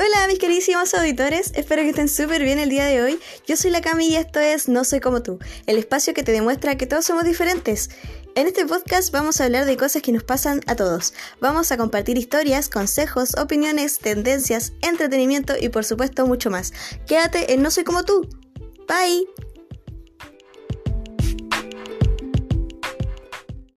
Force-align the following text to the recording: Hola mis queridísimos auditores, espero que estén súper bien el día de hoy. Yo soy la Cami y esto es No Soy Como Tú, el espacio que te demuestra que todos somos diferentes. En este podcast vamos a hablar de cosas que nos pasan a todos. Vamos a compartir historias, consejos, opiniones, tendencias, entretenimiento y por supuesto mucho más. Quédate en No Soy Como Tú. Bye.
Hola 0.00 0.28
mis 0.28 0.38
queridísimos 0.38 0.94
auditores, 0.94 1.50
espero 1.56 1.82
que 1.82 1.88
estén 1.88 2.08
súper 2.08 2.44
bien 2.44 2.60
el 2.60 2.68
día 2.68 2.84
de 2.84 3.02
hoy. 3.02 3.18
Yo 3.48 3.56
soy 3.56 3.72
la 3.72 3.80
Cami 3.80 4.06
y 4.06 4.14
esto 4.14 4.38
es 4.38 4.68
No 4.68 4.84
Soy 4.84 5.00
Como 5.00 5.24
Tú, 5.24 5.40
el 5.66 5.76
espacio 5.76 6.14
que 6.14 6.22
te 6.22 6.30
demuestra 6.30 6.76
que 6.76 6.86
todos 6.86 7.04
somos 7.04 7.24
diferentes. 7.24 7.90
En 8.36 8.46
este 8.46 8.64
podcast 8.64 9.10
vamos 9.10 9.40
a 9.40 9.46
hablar 9.46 9.64
de 9.64 9.76
cosas 9.76 10.00
que 10.00 10.12
nos 10.12 10.22
pasan 10.22 10.60
a 10.68 10.76
todos. 10.76 11.14
Vamos 11.40 11.72
a 11.72 11.76
compartir 11.76 12.16
historias, 12.16 12.68
consejos, 12.68 13.36
opiniones, 13.38 13.98
tendencias, 13.98 14.72
entretenimiento 14.82 15.54
y 15.60 15.68
por 15.68 15.84
supuesto 15.84 16.28
mucho 16.28 16.48
más. 16.48 16.72
Quédate 17.08 17.52
en 17.52 17.62
No 17.62 17.72
Soy 17.72 17.82
Como 17.82 18.04
Tú. 18.04 18.28
Bye. 18.86 19.26